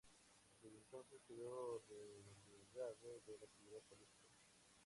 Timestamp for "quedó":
1.27-1.77